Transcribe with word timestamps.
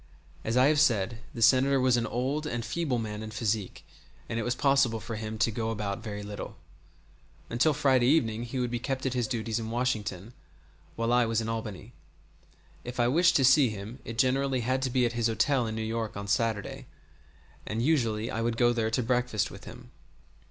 As 0.43 0.57
I 0.57 0.65
have 0.65 0.79
said, 0.79 1.19
the 1.31 1.43
Senator 1.43 1.79
was 1.79 1.95
an 1.95 2.07
old 2.07 2.47
and 2.47 2.65
feeble 2.65 2.97
man 2.97 3.21
in 3.21 3.29
physique, 3.29 3.85
and 4.27 4.39
it 4.39 4.43
was 4.43 4.55
possible 4.55 4.99
for 4.99 5.15
him 5.15 5.37
to 5.37 5.51
go 5.51 5.69
about 5.69 6.01
very 6.01 6.23
little. 6.23 6.57
Until 7.51 7.71
Friday 7.75 8.07
evening 8.07 8.41
he 8.45 8.57
would 8.59 8.71
be 8.71 8.79
kept 8.79 9.05
at 9.05 9.13
his 9.13 9.27
duties 9.27 9.59
at 9.59 9.67
Washington, 9.67 10.33
while 10.95 11.13
I 11.13 11.27
was 11.27 11.39
in 11.39 11.47
Albany. 11.49 11.93
If 12.83 12.99
I 12.99 13.07
wished 13.09 13.35
to 13.35 13.45
see 13.45 13.69
him 13.69 13.99
it 14.03 14.17
generally 14.17 14.61
had 14.61 14.81
to 14.81 14.89
be 14.89 15.05
at 15.05 15.13
his 15.13 15.27
hotel 15.27 15.67
in 15.67 15.75
New 15.75 15.83
York 15.83 16.17
on 16.17 16.27
Saturday, 16.27 16.87
and 17.67 17.83
usually 17.83 18.31
I 18.31 18.41
would 18.41 18.57
go 18.57 18.73
there 18.73 18.89
to 18.89 19.03
breakfast 19.03 19.51
with 19.51 19.65
him. 19.65 19.91